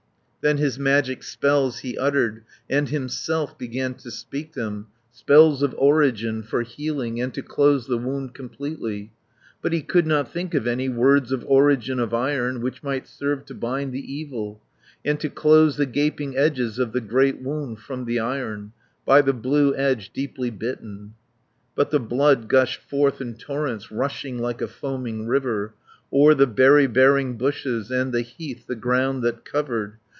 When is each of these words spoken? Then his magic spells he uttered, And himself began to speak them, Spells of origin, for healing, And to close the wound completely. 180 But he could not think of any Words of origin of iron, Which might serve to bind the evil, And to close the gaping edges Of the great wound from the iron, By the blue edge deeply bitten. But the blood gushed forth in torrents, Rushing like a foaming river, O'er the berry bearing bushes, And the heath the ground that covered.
Then 0.43 0.57
his 0.57 0.79
magic 0.79 1.21
spells 1.21 1.77
he 1.81 1.95
uttered, 1.99 2.41
And 2.67 2.89
himself 2.89 3.55
began 3.59 3.93
to 3.93 4.09
speak 4.09 4.53
them, 4.53 4.87
Spells 5.11 5.61
of 5.61 5.75
origin, 5.77 6.41
for 6.41 6.63
healing, 6.63 7.21
And 7.21 7.31
to 7.35 7.43
close 7.43 7.85
the 7.85 7.99
wound 7.99 8.33
completely. 8.33 9.11
180 9.61 9.61
But 9.61 9.73
he 9.73 9.83
could 9.83 10.07
not 10.07 10.31
think 10.33 10.55
of 10.55 10.65
any 10.65 10.89
Words 10.89 11.31
of 11.31 11.45
origin 11.45 11.99
of 11.99 12.11
iron, 12.15 12.61
Which 12.61 12.81
might 12.81 13.07
serve 13.07 13.45
to 13.45 13.53
bind 13.53 13.93
the 13.93 13.99
evil, 14.01 14.59
And 15.05 15.19
to 15.19 15.29
close 15.29 15.77
the 15.77 15.85
gaping 15.85 16.35
edges 16.35 16.79
Of 16.79 16.91
the 16.91 17.01
great 17.01 17.39
wound 17.39 17.77
from 17.77 18.05
the 18.05 18.17
iron, 18.19 18.71
By 19.05 19.21
the 19.21 19.33
blue 19.33 19.75
edge 19.75 20.09
deeply 20.11 20.49
bitten. 20.49 21.13
But 21.75 21.91
the 21.91 21.99
blood 21.99 22.47
gushed 22.47 22.81
forth 22.81 23.21
in 23.21 23.35
torrents, 23.35 23.91
Rushing 23.91 24.39
like 24.39 24.59
a 24.63 24.67
foaming 24.67 25.27
river, 25.27 25.75
O'er 26.11 26.33
the 26.33 26.47
berry 26.47 26.87
bearing 26.87 27.37
bushes, 27.37 27.91
And 27.91 28.11
the 28.11 28.21
heath 28.21 28.65
the 28.65 28.75
ground 28.75 29.21
that 29.21 29.45
covered. 29.45 29.97